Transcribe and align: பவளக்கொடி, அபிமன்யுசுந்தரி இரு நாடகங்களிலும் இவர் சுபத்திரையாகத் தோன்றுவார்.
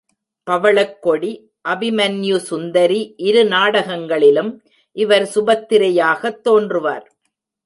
பவளக்கொடி, 0.49 1.41
அபிமன்யுசுந்தரி 1.69 3.13
இரு 3.17 3.45
நாடகங்களிலும் 3.45 4.61
இவர் 4.91 5.31
சுபத்திரையாகத் 5.35 6.41
தோன்றுவார். 6.49 7.05